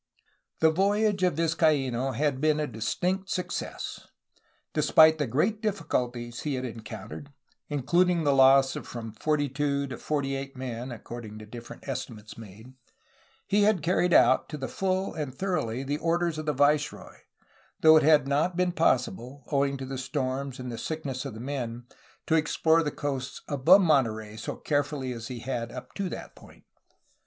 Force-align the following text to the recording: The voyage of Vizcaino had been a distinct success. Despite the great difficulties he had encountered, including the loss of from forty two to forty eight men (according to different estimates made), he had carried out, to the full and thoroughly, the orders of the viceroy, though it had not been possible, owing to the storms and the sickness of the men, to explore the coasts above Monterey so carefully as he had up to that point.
The 0.61 0.71
voyage 0.71 1.21
of 1.21 1.35
Vizcaino 1.35 2.13
had 2.15 2.41
been 2.41 2.59
a 2.59 2.65
distinct 2.65 3.29
success. 3.29 4.07
Despite 4.73 5.19
the 5.19 5.27
great 5.27 5.61
difficulties 5.61 6.39
he 6.39 6.55
had 6.55 6.65
encountered, 6.65 7.29
including 7.69 8.23
the 8.23 8.33
loss 8.33 8.75
of 8.75 8.87
from 8.87 9.13
forty 9.13 9.47
two 9.47 9.85
to 9.85 9.99
forty 9.99 10.35
eight 10.35 10.57
men 10.57 10.91
(according 10.91 11.37
to 11.37 11.45
different 11.45 11.87
estimates 11.87 12.35
made), 12.35 12.73
he 13.45 13.61
had 13.61 13.83
carried 13.83 14.11
out, 14.11 14.49
to 14.49 14.57
the 14.57 14.67
full 14.67 15.13
and 15.13 15.37
thoroughly, 15.37 15.83
the 15.83 15.97
orders 15.99 16.39
of 16.39 16.47
the 16.47 16.51
viceroy, 16.53 17.17
though 17.81 17.95
it 17.95 18.01
had 18.01 18.27
not 18.27 18.57
been 18.57 18.71
possible, 18.71 19.43
owing 19.51 19.77
to 19.77 19.85
the 19.85 19.99
storms 19.99 20.57
and 20.57 20.71
the 20.71 20.79
sickness 20.79 21.25
of 21.25 21.35
the 21.35 21.39
men, 21.39 21.83
to 22.25 22.33
explore 22.33 22.81
the 22.81 22.89
coasts 22.89 23.43
above 23.47 23.81
Monterey 23.81 24.35
so 24.35 24.55
carefully 24.55 25.13
as 25.13 25.27
he 25.27 25.41
had 25.41 25.71
up 25.71 25.93
to 25.93 26.09
that 26.09 26.35
point. 26.35 26.63